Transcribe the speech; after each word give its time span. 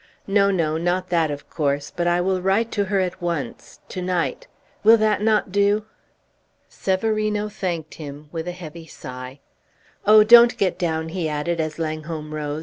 No, 0.25 0.49
no, 0.49 0.79
not 0.79 1.09
that, 1.09 1.29
of 1.29 1.47
course! 1.47 1.91
But 1.95 2.07
I 2.07 2.21
will 2.21 2.41
write 2.41 2.71
to 2.71 2.85
her 2.85 2.99
at 2.99 3.21
once 3.21 3.79
to 3.89 4.01
night! 4.01 4.47
Will 4.83 4.97
that 4.97 5.21
not 5.21 5.51
do?" 5.51 5.85
Severino 6.67 7.49
thanked 7.49 7.93
him, 8.01 8.27
with 8.31 8.47
a 8.47 8.51
heavy 8.51 8.87
sigh. 8.87 9.41
"Oh, 10.03 10.23
don't 10.23 10.57
get 10.57 10.79
down," 10.79 11.09
he 11.09 11.29
added, 11.29 11.59
as 11.61 11.77
Langholm 11.77 12.33
rose. 12.33 12.59